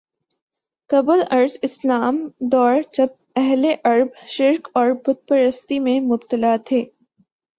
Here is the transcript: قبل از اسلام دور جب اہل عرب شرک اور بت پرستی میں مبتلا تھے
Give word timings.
قبل 0.89 1.23
از 1.31 1.57
اسلام 1.63 2.17
دور 2.51 2.81
جب 2.93 3.07
اہل 3.35 3.65
عرب 3.83 4.07
شرک 4.27 4.69
اور 4.73 4.91
بت 5.05 5.27
پرستی 5.27 5.79
میں 5.79 5.99
مبتلا 5.99 6.55
تھے 6.65 6.83